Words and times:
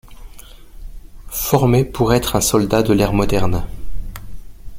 Formé 1.29 1.85
pour 1.85 2.15
être 2.15 2.35
un 2.35 2.41
soldat 2.41 2.81
de 2.81 2.91
l'ère 2.91 3.13
moderne. 3.13 3.67